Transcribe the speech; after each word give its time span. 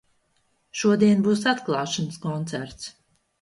Šodien 0.79 1.21
būs 1.27 1.43
atklāšanas 1.51 2.19
koncerts. 2.25 2.91